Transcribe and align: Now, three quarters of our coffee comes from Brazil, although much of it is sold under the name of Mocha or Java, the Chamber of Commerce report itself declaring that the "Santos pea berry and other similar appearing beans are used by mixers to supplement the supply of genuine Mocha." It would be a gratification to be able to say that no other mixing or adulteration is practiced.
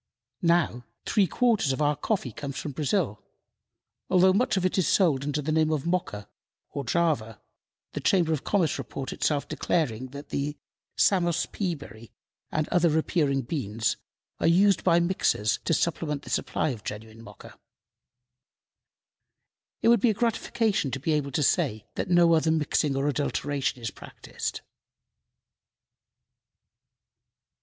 Now, 0.41 0.83
three 1.05 1.27
quarters 1.27 1.71
of 1.71 1.79
our 1.79 1.95
coffee 1.95 2.31
comes 2.31 2.57
from 2.57 2.71
Brazil, 2.71 3.23
although 4.09 4.33
much 4.33 4.57
of 4.57 4.65
it 4.65 4.79
is 4.79 4.87
sold 4.87 5.23
under 5.23 5.43
the 5.43 5.51
name 5.51 5.71
of 5.71 5.85
Mocha 5.85 6.27
or 6.71 6.83
Java, 6.83 7.39
the 7.93 7.99
Chamber 7.99 8.33
of 8.33 8.43
Commerce 8.43 8.79
report 8.79 9.13
itself 9.13 9.47
declaring 9.47 10.07
that 10.07 10.29
the 10.29 10.57
"Santos 10.97 11.45
pea 11.45 11.75
berry 11.75 12.09
and 12.51 12.67
other 12.69 12.89
similar 12.89 12.99
appearing 13.01 13.41
beans 13.43 13.97
are 14.39 14.47
used 14.47 14.83
by 14.83 14.99
mixers 14.99 15.59
to 15.65 15.73
supplement 15.75 16.23
the 16.23 16.31
supply 16.31 16.69
of 16.69 16.83
genuine 16.83 17.21
Mocha." 17.21 17.59
It 19.83 19.89
would 19.89 20.01
be 20.01 20.09
a 20.09 20.15
gratification 20.15 20.89
to 20.89 20.99
be 20.99 21.11
able 21.11 21.31
to 21.31 21.43
say 21.43 21.85
that 21.93 22.09
no 22.09 22.33
other 22.33 22.49
mixing 22.49 22.95
or 22.95 23.07
adulteration 23.07 23.79
is 23.79 23.91
practiced. 23.91 24.63